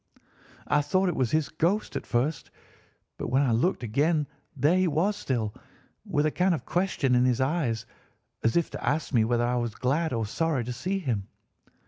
I 0.65 0.81
thought 0.81 1.09
it 1.09 1.15
was 1.15 1.29
his 1.29 1.49
ghost 1.49 1.95
at 1.95 2.07
first; 2.07 2.49
but 3.19 3.27
when 3.27 3.43
I 3.43 3.51
looked 3.51 3.83
again 3.83 4.25
there 4.57 4.75
he 4.75 4.87
was 4.87 5.15
still, 5.15 5.53
with 6.05 6.25
a 6.25 6.31
kind 6.31 6.55
of 6.55 6.65
question 6.65 7.13
in 7.13 7.23
his 7.25 7.39
eyes, 7.39 7.85
as 8.43 8.57
if 8.57 8.71
to 8.71 8.83
ask 8.83 9.13
me 9.13 9.23
whether 9.23 9.45
I 9.45 9.57
were 9.57 9.69
glad 9.69 10.11
or 10.11 10.25
sorry 10.25 10.63
to 10.63 10.73
see 10.73 10.97
him. 10.97 11.27